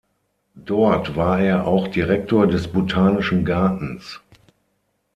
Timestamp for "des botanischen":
2.47-3.45